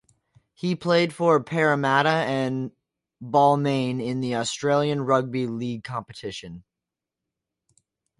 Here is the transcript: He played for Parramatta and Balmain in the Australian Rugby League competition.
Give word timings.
He 0.55 0.75
played 0.75 1.13
for 1.13 1.39
Parramatta 1.43 2.09
and 2.09 2.71
Balmain 3.21 4.01
in 4.03 4.19
the 4.19 4.33
Australian 4.35 5.01
Rugby 5.01 5.45
League 5.45 5.83
competition. 5.83 6.63